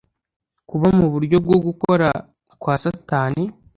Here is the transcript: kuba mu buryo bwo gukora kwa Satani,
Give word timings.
kuba 0.69 0.87
mu 0.97 1.05
buryo 1.13 1.37
bwo 1.45 1.57
gukora 1.65 2.07
kwa 2.61 2.75
Satani, 2.83 3.43